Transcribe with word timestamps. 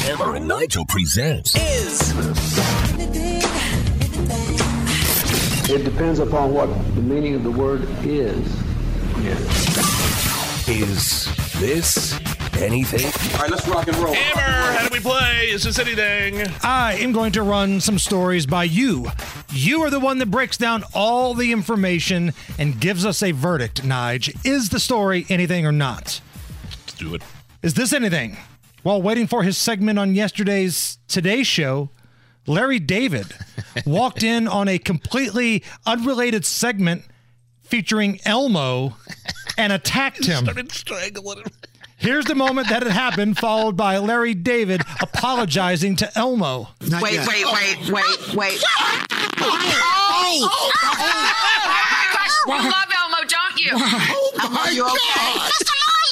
Hammer 0.00 0.36
and 0.36 0.48
Nigel 0.48 0.86
presents 0.86 1.54
Is 1.56 2.12
It 5.70 5.84
depends 5.84 6.18
upon 6.18 6.54
what 6.54 6.68
the 6.94 7.02
meaning 7.02 7.34
of 7.34 7.42
the 7.42 7.50
word 7.50 7.86
is. 8.04 8.46
Is 10.68 11.26
This 11.60 12.18
Anything? 12.60 13.06
All 13.34 13.42
right, 13.42 13.50
let's 13.50 13.68
rock 13.68 13.86
and 13.86 13.96
roll. 13.98 14.14
Hammer, 14.14 14.78
how 14.78 14.88
do 14.88 14.92
we 14.92 14.98
play? 14.98 15.48
Is 15.50 15.62
this 15.62 15.78
anything? 15.78 16.44
I 16.64 16.94
am 16.94 17.12
going 17.12 17.30
to 17.32 17.42
run 17.42 17.80
some 17.80 18.00
stories 18.00 18.46
by 18.46 18.64
you. 18.64 19.06
You 19.50 19.82
are 19.82 19.90
the 19.90 20.00
one 20.00 20.18
that 20.18 20.30
breaks 20.30 20.56
down 20.56 20.82
all 20.92 21.34
the 21.34 21.52
information 21.52 22.32
and 22.58 22.80
gives 22.80 23.06
us 23.06 23.22
a 23.22 23.30
verdict, 23.30 23.82
Nige. 23.82 24.44
Is 24.44 24.70
the 24.70 24.80
story 24.80 25.24
anything 25.28 25.66
or 25.66 25.72
not? 25.72 26.20
Let's 26.64 26.94
do 26.94 27.14
it. 27.14 27.22
Is 27.62 27.74
this 27.74 27.92
anything? 27.92 28.36
While 28.82 29.02
waiting 29.02 29.26
for 29.26 29.42
his 29.42 29.58
segment 29.58 29.98
on 29.98 30.14
yesterday's 30.14 30.98
Today 31.08 31.42
Show, 31.42 31.90
Larry 32.46 32.78
David 32.78 33.26
walked 33.86 34.22
in 34.22 34.48
on 34.48 34.68
a 34.68 34.78
completely 34.78 35.62
unrelated 35.84 36.46
segment 36.46 37.02
featuring 37.62 38.20
Elmo 38.24 38.96
and 39.58 39.72
attacked 39.72 40.24
him. 40.24 40.44
Started 40.44 40.72
strangling 40.72 41.38
him. 41.38 41.46
Here's 41.98 42.24
the 42.26 42.36
moment 42.36 42.68
that 42.68 42.84
it 42.84 42.92
happened, 42.92 43.38
followed 43.38 43.76
by 43.76 43.98
Larry 43.98 44.32
David 44.34 44.82
apologizing 45.00 45.96
to 45.96 46.08
Elmo. 46.16 46.68
wait, 46.80 47.02
wait, 47.02 47.44
wait, 47.52 47.90
wait, 47.90 48.34
wait. 48.34 48.62
Oh, 49.40 49.48
oh, 50.20 50.48
oh! 51.00 52.44
You 52.46 52.54
love 52.54 52.88
Elmo, 52.96 53.16
don't 53.28 53.58
you? 53.58 53.72
Elmo, 53.72 54.70
you 54.70 54.84
okay? 54.86 55.38
Mr. 55.40 55.74
Larry, 55.74 56.10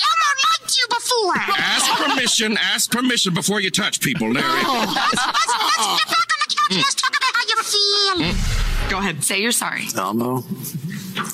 Elmo 1.22 1.28
liked. 1.28 1.58
Ask 1.58 2.02
permission. 2.02 2.58
Ask 2.60 2.90
permission 2.90 3.34
before 3.34 3.60
you 3.60 3.70
touch 3.70 4.00
people, 4.00 4.30
Larry. 4.32 4.46
Let's, 4.46 4.66
let's, 4.66 5.16
let's 5.16 6.04
get 6.04 6.08
back 6.08 6.30
on 6.30 6.38
the 6.40 6.54
couch 6.54 6.70
and 6.70 6.78
let's 6.78 6.94
talk 6.94 7.10
about 7.16 7.34
how 7.34 7.42
you 7.48 7.62
feel. 7.62 8.90
Go 8.90 8.98
ahead, 8.98 9.24
say 9.24 9.40
you're 9.40 9.50
sorry. 9.52 9.86
Elmo, 9.96 10.44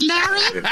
Larry, 0.00 0.62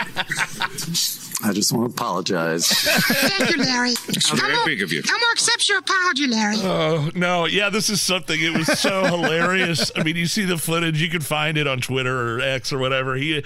I 1.42 1.52
just 1.52 1.72
want 1.72 1.89
to 1.89 1.94
apologize. 1.94 2.67
thank 2.69 3.50
you, 3.56 3.62
Larry. 3.62 3.94
very 4.34 4.52
Elmo, 4.55 4.64
big 4.67 4.83
of 4.83 4.92
you. 4.92 5.02
Elmo 5.06 5.24
accepts 5.33 5.69
your 5.69 5.78
apology, 5.78 6.27
Larry. 6.27 6.56
Oh, 6.58 7.11
no. 7.14 7.47
Yeah, 7.47 7.69
this 7.70 7.91
is 7.91 8.00
something. 8.00 8.39
It 8.41 8.56
was 8.56 8.67
so 8.78 9.05
hilarious. 9.06 9.91
I 9.97 10.02
mean, 10.02 10.17
you 10.17 10.27
see 10.27 10.45
the 10.45 10.58
footage. 10.58 11.00
You 11.02 11.08
can 11.11 11.20
find 11.22 11.56
it 11.58 11.67
on 11.67 11.80
Twitter 11.80 12.36
or 12.36 12.41
X 12.41 12.72
or 12.72 12.78
whatever. 12.78 13.14
He, 13.17 13.42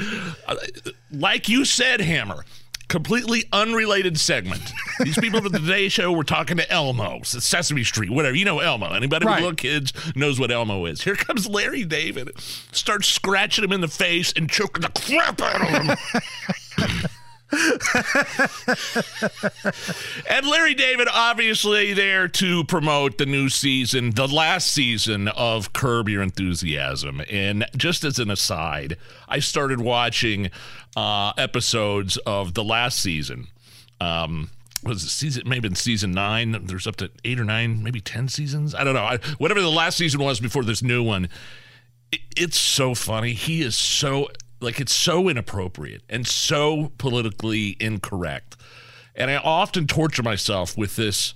uh, 0.47 0.55
like 1.12 1.49
you 1.49 1.65
said, 1.65 2.01
Hammer, 2.01 2.45
completely 2.95 3.45
unrelated 3.53 4.20
segment. 4.20 4.62
These 5.00 5.19
people 5.19 5.45
at 5.45 5.50
the 5.50 5.59
Today 5.59 5.89
Show 5.89 6.12
were 6.12 6.23
talking 6.23 6.56
to 6.59 6.70
Elmo, 6.70 7.23
Sesame 7.25 7.83
Street, 7.83 8.09
whatever. 8.09 8.37
You 8.37 8.45
know 8.45 8.61
Elmo. 8.61 8.92
Anybody 8.92 9.27
Right. 9.27 9.34
with 9.34 9.41
little 9.42 9.56
kids 9.56 9.92
knows 10.14 10.39
what 10.39 10.53
Elmo 10.53 10.87
is. 10.87 11.03
Here 11.03 11.17
comes 11.17 11.48
Larry 11.48 11.84
David, 11.84 12.31
starts 12.70 13.09
scratching 13.09 13.65
him 13.65 13.72
in 13.72 13.81
the 13.81 13.89
face 13.89 14.33
and 14.37 14.48
choking 14.48 14.83
the 14.83 14.91
crap 14.91 15.42
out 15.42 15.60
of 15.60 15.69
him. 15.82 15.97
And 20.28 20.47
Larry 20.47 20.75
David, 20.75 21.09
obviously, 21.12 21.92
there 21.92 22.28
to 22.28 22.65
promote 22.65 23.19
the 23.19 23.26
new 23.26 23.48
season, 23.48 24.10
the 24.10 24.26
last 24.26 24.69
season 24.69 25.28
of 25.28 25.72
Curb 25.72 26.09
Your 26.09 26.22
Enthusiasm. 26.22 27.22
And 27.31 27.66
just 27.76 28.04
as 28.04 28.19
an 28.19 28.31
aside, 28.31 28.97
I 29.28 29.38
started 29.38 29.81
watching 29.81 30.50
uh, 30.97 31.32
episodes 31.38 32.16
of 32.19 32.54
the 32.54 32.64
last 32.64 33.00
season. 33.00 33.47
Um, 34.00 34.50
was 34.82 35.03
it 35.04 35.09
season 35.10 35.43
maybe 35.47 35.72
season 35.75 36.12
nine? 36.12 36.66
There's 36.66 36.87
up 36.87 36.97
to 36.97 37.10
eight 37.25 37.38
or 37.41 37.44
nine, 37.44 37.82
maybe 37.82 38.00
ten 38.00 38.28
seasons. 38.28 38.75
I 38.75 38.84
don't 38.84 38.94
know. 38.94 39.04
I, 39.04 39.19
whatever 39.38 39.60
the 39.60 39.70
last 39.70 39.97
season 39.97 40.20
was 40.20 40.41
before 40.41 40.64
this 40.64 40.82
new 40.82 41.03
one, 41.03 41.28
it- 42.12 42.20
it's 42.37 42.59
so 42.59 42.94
funny. 42.94 43.32
He 43.32 43.62
is 43.62 43.76
so 43.78 44.28
like 44.64 44.80
it's 44.80 44.94
so 44.94 45.28
inappropriate 45.28 46.02
and 46.08 46.26
so 46.26 46.92
politically 46.98 47.76
incorrect. 47.80 48.56
And 49.14 49.30
I 49.30 49.36
often 49.36 49.86
torture 49.86 50.22
myself 50.22 50.76
with 50.76 50.97
this 50.97 51.34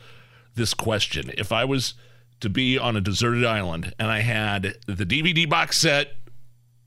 this 0.55 0.75
question. 0.75 1.31
If 1.39 1.53
I 1.53 1.65
was 1.65 1.95
to 2.41 2.49
be 2.49 2.79
on 2.79 2.97
a 2.97 3.01
deserted 3.01 3.45
island 3.45 3.95
and 3.99 4.11
I 4.11 4.21
had 4.21 4.77
the 4.87 5.07
DVD 5.07 5.49
box 5.49 5.79
set 5.79 6.15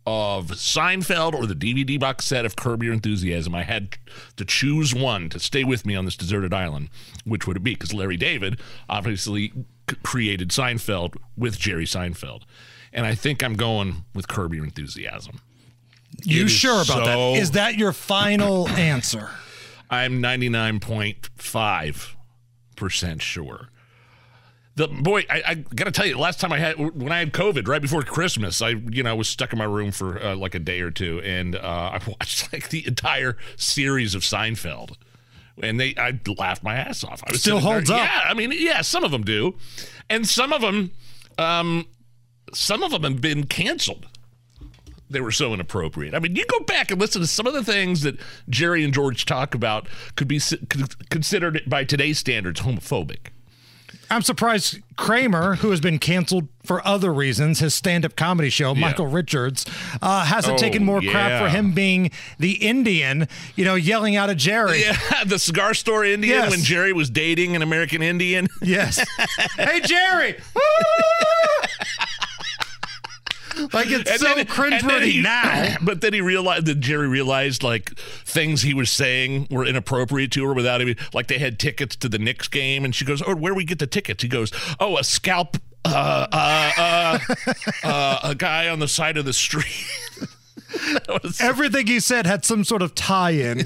of 0.06 0.48
Seinfeld 0.48 1.34
or 1.34 1.46
the 1.46 1.56
DVD 1.56 2.00
box 2.00 2.26
set 2.26 2.46
of 2.46 2.56
Curb 2.56 2.84
Your 2.84 2.94
Enthusiasm, 2.94 3.56
I 3.56 3.64
had 3.64 3.98
to 4.36 4.46
choose 4.46 4.94
one 4.94 5.30
to 5.30 5.40
stay 5.40 5.64
with 5.64 5.86
me 5.86 5.96
on 5.96 6.06
this 6.06 6.16
deserted 6.18 6.54
island. 6.54 6.90
Which 7.24 7.48
would 7.48 7.58
it 7.58 7.64
be? 7.64 7.76
Because 7.76 7.94
Larry 7.94 8.18
David 8.18 8.60
obviously 8.90 9.54
created 10.04 10.50
Seinfeld 10.50 11.16
with 11.38 11.58
Jerry 11.60 11.86
Seinfeld. 11.86 12.44
And 12.94 13.06
I 13.06 13.16
think 13.16 13.44
I'm 13.44 13.56
going 13.56 14.04
with 14.14 14.28
Curb 14.28 14.54
Your 14.54 14.66
Enthusiasm. 14.66 15.40
You 16.24 16.48
sure 16.48 16.82
about 16.82 16.86
so- 16.86 17.06
that? 17.06 17.18
Is 17.42 17.52
that 17.52 17.78
your 17.78 17.92
final 17.94 18.68
answer? 18.70 19.30
I'm 19.90 20.22
99.5% 20.22 23.22
sure. 23.22 23.68
The 24.76 24.88
boy, 24.88 25.26
I, 25.30 25.44
I 25.46 25.56
got 25.56 25.84
to 25.86 25.92
tell 25.92 26.06
you, 26.06 26.18
last 26.18 26.40
time 26.40 26.54
I 26.54 26.60
had 26.60 26.78
when 26.80 27.12
I 27.12 27.20
had 27.20 27.34
COVID, 27.34 27.68
right 27.68 27.82
before 27.82 28.04
Christmas, 28.04 28.62
I 28.62 28.70
you 28.70 29.04
know 29.04 29.14
was 29.18 29.28
stuck 29.28 29.52
in 29.52 29.60
my 29.60 29.66
room 29.66 29.92
for 29.92 30.18
uh, 30.24 30.34
like 30.38 30.56
a 30.56 30.60
day 30.60 30.80
or 30.80 30.92
two, 30.92 31.20
and 31.26 31.58
uh, 31.58 31.60
I 31.94 32.00
watched 32.08 32.54
like 32.54 32.70
the 32.70 32.88
entire 32.88 33.36
series 33.58 34.16
of 34.16 34.22
Seinfeld, 34.22 34.96
and 35.62 35.78
they 35.78 35.94
I 35.98 36.18
laughed 36.38 36.64
my 36.64 36.76
ass 36.76 37.04
off. 37.04 37.22
I 37.28 37.32
was 37.32 37.42
Still 37.42 37.58
sitting 37.58 37.66
there- 37.68 37.74
holds 37.80 37.90
up. 37.90 37.98
Yeah, 37.98 38.22
I 38.24 38.34
mean, 38.34 38.54
yeah, 38.56 38.80
some 38.80 39.04
of 39.04 39.12
them 39.12 39.24
do, 39.24 39.58
and 40.10 40.26
some 40.26 40.54
of 40.54 40.62
them, 40.62 40.92
um, 41.38 41.86
some 42.54 42.82
of 42.82 42.92
them 42.92 43.04
have 43.04 43.20
been 43.20 43.44
canceled 43.48 44.08
they 45.12 45.22
were 45.22 45.32
so 45.32 45.54
inappropriate. 45.54 46.16
I 46.16 46.20
mean, 46.20 46.36
you 46.36 46.46
go 46.46 46.60
back 46.62 46.92
and 46.92 47.00
listen 47.00 47.22
to 47.22 47.28
some 47.28 47.48
of 47.48 47.54
the 47.54 47.64
things 47.64 48.02
that 48.02 48.18
Jerry 48.50 48.84
and 48.84 48.94
George 48.94 49.26
talk 49.26 49.54
about 49.54 49.88
could 50.16 50.28
be 50.28 50.40
considered 51.10 51.62
by 51.68 51.84
today's 51.84 52.18
standards 52.18 52.62
homophobic. 52.62 53.28
I'm 54.10 54.22
surprised 54.24 54.80
Kramer, 54.98 55.56
who 55.56 55.70
has 55.72 55.80
been 55.80 55.98
canceled 55.98 56.50
for 56.66 56.86
other 56.86 57.14
reasons, 57.14 57.60
his 57.60 57.74
stand-up 57.74 58.18
comedy 58.18 58.50
show, 58.50 58.76
Michael 58.76 59.08
Richards, 59.08 59.66
uh, 60.02 60.26
hasn't 60.26 60.56
Oh, 60.56 60.58
taken 60.58 60.84
more 60.84 61.02
crap 61.02 61.42
for 61.42 61.48
him 61.50 61.72
being 61.72 62.12
the 62.38 62.54
Indian, 62.54 63.28
you 63.56 63.64
know, 63.64 63.76
yelling 63.76 64.18
out 64.18 64.30
at 64.30 64.36
Jerry. 64.36 64.82
Yeah, 64.82 64.98
the 65.26 65.40
cigar 65.40 65.74
store 65.74 66.04
Indian 66.04 66.40
Yes. 66.40 66.52
when 66.52 66.60
Jerry 66.62 66.92
was 66.92 67.10
dating 67.10 67.56
an 67.56 67.62
American 67.62 68.02
Indian. 68.02 68.48
Yes. 68.62 69.04
hey, 69.58 69.80
Jerry. 69.80 70.36
like 73.74 73.90
it's 73.90 74.10
And 74.10 74.20
so 74.20 74.36
then- 74.36 74.46
cringeworthy 74.46 75.12
he- 75.14 75.22
now. 75.22 75.76
But 75.82 76.02
then 76.02 76.14
he 76.14 76.22
realized 76.22 76.66
that 76.68 76.80
Jerry 76.80 77.08
realized 77.08 77.64
like 77.64 77.92
things 78.00 78.62
he 78.62 78.74
was 78.74 78.92
saying 78.92 79.48
were 79.50 79.66
inappropriate 79.66 80.32
to 80.34 80.46
her 80.46 80.54
without 80.54 80.82
even 80.82 80.96
like 81.14 81.28
they 81.28 81.38
had 81.40 81.60
tickets 81.60 81.96
to 81.98 82.10
the 82.10 82.20
Knicks 82.20 82.48
game, 82.48 82.86
and 82.86 82.94
she 82.96 83.04
goes, 83.06 83.22
"Oh, 83.26 83.36
where 83.36 83.52
do 83.54 83.56
we 83.58 83.66
get 83.66 83.80
the 83.80 83.88
tickets?" 83.88 84.22
He 84.24 84.30
goes, 84.30 84.52
"Oh, 84.80 84.98
a 84.98 85.04
scalp." 85.04 85.58
Uh, 85.84 86.28
uh, 86.32 86.72
uh, 86.78 87.20
uh, 87.84 88.20
a 88.24 88.36
guy 88.36 88.68
on 88.70 88.78
the 88.80 88.88
side 88.88 89.18
of 89.18 89.26
the 89.26 89.34
street. 89.34 89.88
Everything 91.40 91.88
he 91.88 92.00
said 92.00 92.26
had 92.28 92.46
some 92.46 92.64
sort 92.64 92.82
of 92.82 92.94
tie-in. 92.96 93.66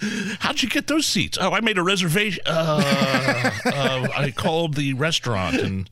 How'd 0.38 0.62
you 0.62 0.68
get 0.68 0.86
those 0.86 1.04
seats? 1.06 1.36
Oh, 1.40 1.50
I 1.52 1.60
made 1.60 1.76
a 1.76 1.82
reservation. 1.82 2.42
Uh, 2.46 3.50
uh, 3.66 4.06
I 4.16 4.30
called 4.30 4.74
the 4.74 4.92
restaurant 4.94 5.56
and. 5.56 5.90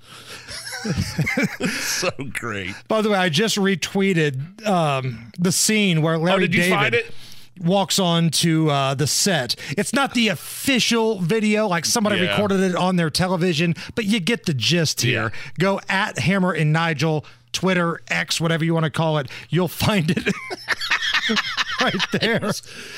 so 1.70 2.10
great. 2.32 2.74
By 2.88 3.02
the 3.02 3.10
way, 3.10 3.18
I 3.18 3.28
just 3.28 3.56
retweeted 3.56 4.66
um, 4.66 5.32
the 5.38 5.52
scene 5.52 6.02
where 6.02 6.18
Larry 6.18 6.44
Oh, 6.44 6.46
David 6.46 7.12
walks 7.60 7.98
on 7.98 8.28
to 8.30 8.70
uh, 8.70 8.94
the 8.94 9.06
set. 9.06 9.56
It's 9.78 9.92
not 9.92 10.12
the 10.14 10.28
official 10.28 11.18
video, 11.20 11.66
like 11.66 11.84
somebody 11.86 12.16
Yeah. 12.20 12.30
recorded 12.32 12.60
it 12.60 12.74
on 12.76 12.96
their 12.96 13.08
television, 13.10 13.74
but 13.94 14.04
you 14.04 14.20
get 14.20 14.44
the 14.46 14.54
gist 14.54 15.00
here. 15.00 15.32
Go 15.58 15.80
at 15.88 16.18
Hammer 16.18 16.52
and 16.52 16.72
Nigel, 16.72 17.24
Twitter, 17.52 18.00
X, 18.08 18.40
whatever 18.40 18.64
you 18.64 18.74
want 18.74 18.84
to 18.84 18.90
call 18.90 19.16
it. 19.18 19.28
You'll 19.48 19.68
find 19.68 20.10
it 20.10 20.34
right 21.80 21.94
there. 22.20 22.50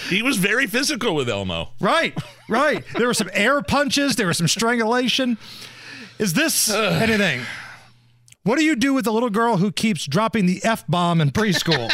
He 0.08 0.22
was 0.22 0.36
very 0.38 0.66
physical 0.66 1.14
with 1.14 1.28
Elmo. 1.28 1.68
Right, 1.80 2.18
right. 2.48 2.84
There 2.96 3.06
were 3.06 3.14
some 3.14 3.30
air 3.32 3.62
punches. 3.62 4.16
There 4.16 4.26
was 4.26 4.38
some 4.38 4.48
strangulation. 4.48 5.38
Is 6.18 6.32
this 6.32 6.68
anything? 6.74 7.42
What 8.48 8.56
do 8.56 8.64
you 8.64 8.76
do 8.76 8.94
with 8.94 9.04
the 9.04 9.12
little 9.12 9.28
girl 9.28 9.58
who 9.58 9.70
keeps 9.70 10.06
dropping 10.06 10.46
the 10.46 10.64
F 10.64 10.86
bomb 10.86 11.20
in 11.20 11.32
preschool? 11.32 11.92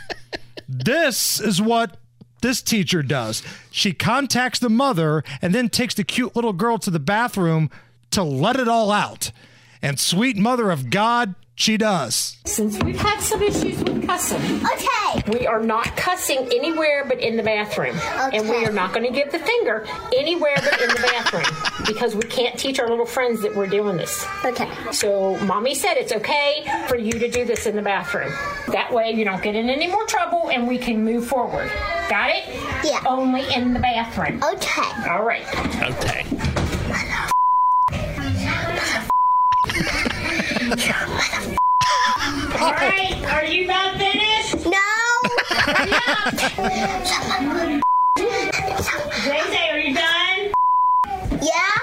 this 0.66 1.38
is 1.38 1.60
what 1.60 1.98
this 2.40 2.62
teacher 2.62 3.02
does. 3.02 3.42
She 3.70 3.92
contacts 3.92 4.58
the 4.58 4.70
mother 4.70 5.22
and 5.42 5.54
then 5.54 5.68
takes 5.68 5.92
the 5.92 6.02
cute 6.02 6.34
little 6.34 6.54
girl 6.54 6.78
to 6.78 6.90
the 6.90 6.98
bathroom 6.98 7.68
to 8.12 8.22
let 8.22 8.56
it 8.56 8.66
all 8.66 8.90
out. 8.90 9.30
And 9.84 10.00
sweet 10.00 10.38
mother 10.38 10.70
of 10.70 10.88
God, 10.88 11.34
she 11.54 11.76
does. 11.76 12.38
Since 12.46 12.82
we've 12.82 12.98
had 12.98 13.20
some 13.20 13.42
issues 13.42 13.84
with 13.84 14.06
cussing, 14.06 14.40
Okay. 14.64 15.38
we 15.38 15.46
are 15.46 15.62
not 15.62 15.94
cussing 15.94 16.38
anywhere 16.46 17.04
but 17.06 17.20
in 17.20 17.36
the 17.36 17.42
bathroom. 17.42 17.94
And 18.32 18.48
we 18.48 18.64
are 18.64 18.72
not 18.72 18.94
going 18.94 19.04
to 19.06 19.12
give 19.12 19.30
the 19.30 19.38
finger 19.38 19.86
anywhere 20.16 20.54
but 20.56 20.80
in 20.80 20.88
the 20.88 21.02
bathroom 21.02 21.84
because 21.86 22.16
we 22.16 22.22
can't 22.22 22.58
teach 22.58 22.80
our 22.80 22.88
little 22.88 23.04
friends 23.04 23.42
that 23.42 23.54
we're 23.54 23.66
doing 23.66 23.98
this. 23.98 24.26
Okay. 24.42 24.70
So, 24.90 25.36
mommy 25.44 25.74
said 25.74 25.98
it's 25.98 26.12
okay 26.12 26.64
for 26.88 26.96
you 26.96 27.12
to 27.12 27.30
do 27.30 27.44
this 27.44 27.66
in 27.66 27.76
the 27.76 27.82
bathroom. 27.82 28.32
That 28.68 28.90
way, 28.90 29.10
you 29.10 29.26
don't 29.26 29.42
get 29.42 29.54
in 29.54 29.68
any 29.68 29.86
more 29.86 30.06
trouble 30.06 30.48
and 30.50 30.66
we 30.66 30.78
can 30.78 31.04
move 31.04 31.26
forward. 31.26 31.70
Got 32.08 32.30
it? 32.30 32.44
Yeah. 32.84 33.02
Only 33.06 33.44
in 33.54 33.74
the 33.74 33.80
bathroom. 33.80 34.42
Okay. 34.42 35.10
All 35.10 35.24
right. 35.24 35.46
Okay. 35.82 36.73
All 40.64 40.70
right. 42.72 43.22
Are 43.32 43.44
you 43.44 43.66
not 43.66 43.98
finished? 43.98 44.64
No. 44.64 44.80
Zay 49.24 49.42
Zay, 49.50 49.68
are 49.70 49.78
you 49.78 49.94
done? 49.94 50.52
Yeah. 51.42 51.76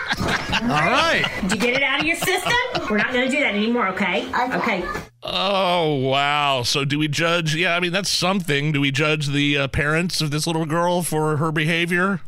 All 0.63 0.89
right. 0.89 1.24
Did 1.42 1.51
you 1.51 1.57
get 1.60 1.75
it 1.75 1.83
out 1.83 2.00
of 2.00 2.07
your 2.07 2.16
system? 2.16 2.54
We're 2.89 2.98
not 2.98 3.13
going 3.13 3.30
to 3.30 3.31
do 3.31 3.39
that 3.44 3.54
anymore, 3.54 3.88
okay? 3.89 4.25
Okay. 4.56 4.84
Oh 5.24 5.98
wow! 5.98 6.63
So 6.63 6.84
do 6.84 6.98
we 6.98 7.07
judge? 7.07 7.54
Yeah, 7.54 7.75
I 7.75 7.80
mean 7.80 7.92
that's 7.92 8.10
something. 8.10 8.72
Do 8.72 8.81
we 8.81 8.89
judge 8.89 9.27
the 9.27 9.56
uh, 9.56 9.68
parents 9.68 10.19
of 10.19 10.31
this 10.31 10.48
little 10.48 10.66
girl 10.66 11.04
for 11.04 11.38
her 11.38 11.51
behavior 11.51 12.13
in 12.13 12.19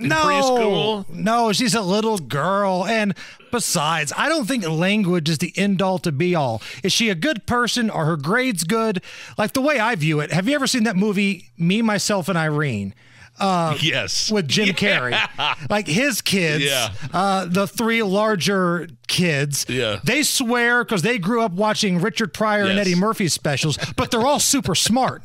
no, 0.00 0.16
preschool? 0.24 1.08
No, 1.10 1.52
she's 1.52 1.74
a 1.74 1.80
little 1.82 2.18
girl. 2.18 2.84
And 2.86 3.14
besides, 3.50 4.12
I 4.16 4.28
don't 4.28 4.46
think 4.46 4.66
language 4.68 5.28
is 5.28 5.38
the 5.38 5.52
end 5.56 5.80
all 5.82 5.98
to 6.00 6.12
be 6.12 6.34
all. 6.34 6.62
Is 6.82 6.92
she 6.92 7.08
a 7.10 7.14
good 7.14 7.46
person? 7.46 7.90
Are 7.90 8.06
her 8.06 8.16
grades 8.16 8.64
good? 8.64 9.02
Like 9.38 9.52
the 9.52 9.60
way 9.60 9.78
I 9.78 9.94
view 9.94 10.20
it, 10.20 10.32
have 10.32 10.48
you 10.48 10.54
ever 10.54 10.66
seen 10.66 10.84
that 10.84 10.96
movie, 10.96 11.50
Me, 11.58 11.82
Myself, 11.82 12.28
and 12.28 12.36
Irene? 12.38 12.94
Uh, 13.38 13.74
yes, 13.80 14.30
with 14.30 14.46
Jim 14.48 14.68
Carrey. 14.70 15.16
Like 15.70 15.86
his 15.86 16.20
kids, 16.20 16.62
Yeah. 16.64 16.90
uh, 17.12 17.46
the 17.46 17.66
three 17.66 18.02
larger 18.02 18.86
kids, 19.08 19.64
Yeah. 19.66 20.00
they 20.04 20.22
swear 20.24 20.84
because 20.84 21.00
they 21.00 21.18
grew 21.18 21.40
up 21.42 21.52
watching 21.52 22.00
Richard 22.02 22.34
Pryor 22.34 22.64
and 22.66 22.78
Eddie 22.78 22.94
Murphy 22.96 23.28
specials, 23.28 23.78
but 23.96 24.10
they're 24.10 24.26
all 24.26 24.40
super 24.40 24.74
smart. 24.74 25.22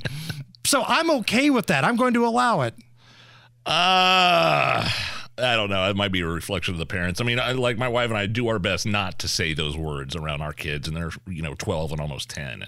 So 0.66 0.83
I'm 0.88 1.12
okay 1.12 1.50
with 1.50 1.66
that. 1.68 1.83
I'm 1.83 1.98
going 1.98 2.13
to 2.13 2.25
allow 2.25 2.62
it. 2.62 2.74
Uh, 3.65 4.88
I 5.38 5.56
don't 5.56 5.69
know. 5.69 5.89
It 5.89 5.95
might 5.95 6.12
be 6.12 6.21
a 6.21 6.27
reflection 6.27 6.73
of 6.73 6.77
the 6.77 6.85
parents. 6.85 7.19
I 7.19 7.23
mean, 7.23 7.39
I 7.39 7.53
like 7.53 7.77
my 7.77 7.88
wife 7.88 8.09
and 8.09 8.17
I 8.17 8.25
do 8.25 8.47
our 8.47 8.59
best 8.59 8.85
not 8.85 9.19
to 9.19 9.27
say 9.27 9.53
those 9.53 9.75
words 9.75 10.15
around 10.15 10.41
our 10.41 10.53
kids, 10.53 10.88
and 10.88 10.95
they're 10.95 11.12
you 11.27 11.41
know 11.41 11.56
twelve 11.56 11.91
and 11.91 12.00
almost 12.00 12.29
ten. 12.29 12.65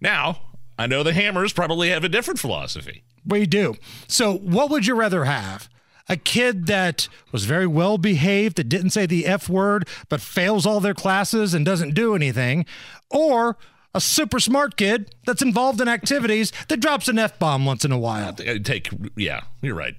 Now 0.00 0.40
I 0.78 0.86
know 0.86 1.02
the 1.02 1.12
Hammers 1.12 1.52
probably 1.52 1.90
have 1.90 2.04
a 2.04 2.08
different 2.08 2.38
philosophy. 2.38 3.02
We 3.26 3.46
do. 3.46 3.74
So, 4.06 4.36
what 4.36 4.70
would 4.70 4.86
you 4.86 4.94
rather 4.94 5.24
have? 5.24 5.68
A 6.08 6.16
kid 6.16 6.66
that 6.66 7.08
was 7.32 7.46
very 7.46 7.66
well 7.66 7.98
behaved, 7.98 8.56
that 8.56 8.68
didn't 8.68 8.90
say 8.90 9.06
the 9.06 9.26
F 9.26 9.48
word, 9.48 9.88
but 10.08 10.20
fails 10.20 10.64
all 10.64 10.78
their 10.78 10.94
classes 10.94 11.52
and 11.52 11.66
doesn't 11.66 11.94
do 11.94 12.14
anything, 12.14 12.64
or 13.10 13.56
a 13.92 14.00
super 14.00 14.38
smart 14.38 14.76
kid 14.76 15.12
that's 15.26 15.42
involved 15.42 15.80
in 15.80 15.88
activities 15.88 16.52
that 16.68 16.78
drops 16.78 17.08
an 17.08 17.18
F 17.18 17.36
bomb 17.40 17.66
once 17.66 17.84
in 17.84 17.90
a 17.90 17.98
while? 17.98 18.28
Uh, 18.28 18.58
Take 18.62 18.88
yeah, 19.16 19.40
you're 19.62 19.74
right. 19.74 19.96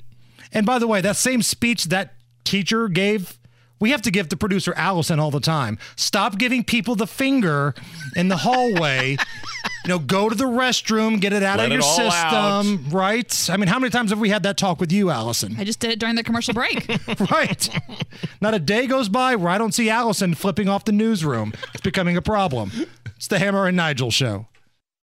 And 0.58 0.66
by 0.66 0.80
the 0.80 0.88
way, 0.88 1.02
that 1.02 1.16
same 1.16 1.44
speech 1.44 1.86
that 1.86 2.16
teacher 2.44 2.88
gave, 2.88 3.38
we 3.80 3.92
have 3.92 4.02
to 4.02 4.10
give 4.10 4.30
to 4.30 4.38
producer 4.38 4.74
Allison 4.76 5.20
all 5.20 5.30
the 5.30 5.40
time. 5.40 5.78
Stop 5.96 6.40
giving 6.40 6.64
people 6.64 6.96
the 6.96 7.06
finger 7.06 7.76
in 8.16 8.30
the 8.30 8.38
hallway. 8.38 9.12
you 9.86 9.90
know, 9.90 10.00
go 10.00 10.30
to 10.30 10.36
the 10.36 10.46
restroom, 10.46 11.22
get 11.22 11.32
it 11.32 11.44
out 11.44 11.60
Let 11.60 11.68
of 11.68 11.74
your 11.74 11.84
all 11.84 11.96
system, 11.96 12.90
right? 12.90 13.50
I 13.52 13.58
mean, 13.58 13.68
how 13.68 13.78
many 13.78 13.92
times 13.92 14.10
have 14.10 14.20
we 14.20 14.30
had 14.30 14.42
that 14.44 14.58
talk 14.58 14.80
with 14.80 14.92
you, 14.92 15.12
Allison? 15.12 15.56
I 15.60 15.64
just 15.64 15.80
did 15.80 15.92
it 15.92 16.00
during 16.00 16.16
the 16.16 16.24
commercial 16.24 16.56
break. 16.56 16.90
right. 17.32 17.70
Not 18.42 18.56
a 18.56 18.60
day 18.60 18.88
goes 18.88 19.10
by 19.10 19.36
where 19.36 19.50
I 19.50 19.60
don't 19.60 19.76
see 19.76 19.92
Allison 19.92 20.34
flipping 20.34 20.68
off 20.68 20.86
the 20.86 20.92
newsroom. 20.92 21.54
It's 21.76 21.82
becoming 21.84 22.18
a 22.18 22.22
problem. 22.24 22.72
It's 23.16 23.28
the 23.28 23.38
Hammer 23.38 23.68
and 23.68 23.78
Nigel 23.78 24.10
show. 24.10 24.48